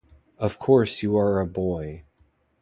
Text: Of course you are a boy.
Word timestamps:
Of 0.39 0.57
course 0.57 1.03
you 1.03 1.15
are 1.15 1.39
a 1.39 1.45
boy. 1.45 2.05